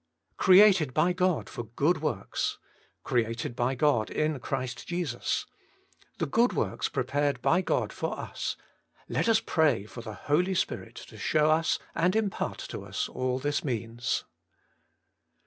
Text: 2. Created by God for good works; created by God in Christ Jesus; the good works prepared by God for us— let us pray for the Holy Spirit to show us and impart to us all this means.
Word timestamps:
2. 0.31 0.33
Created 0.43 0.95
by 0.95 1.13
God 1.13 1.47
for 1.47 1.61
good 1.65 2.01
works; 2.01 2.57
created 3.03 3.55
by 3.55 3.75
God 3.75 4.09
in 4.09 4.39
Christ 4.39 4.87
Jesus; 4.87 5.45
the 6.17 6.25
good 6.25 6.53
works 6.53 6.89
prepared 6.89 7.39
by 7.43 7.61
God 7.61 7.93
for 7.93 8.17
us— 8.17 8.55
let 9.07 9.29
us 9.29 9.39
pray 9.41 9.85
for 9.85 10.01
the 10.01 10.15
Holy 10.15 10.55
Spirit 10.55 10.95
to 10.95 11.19
show 11.19 11.51
us 11.51 11.77
and 11.93 12.15
impart 12.15 12.57
to 12.69 12.83
us 12.83 13.07
all 13.09 13.37
this 13.37 13.63
means. 13.63 14.23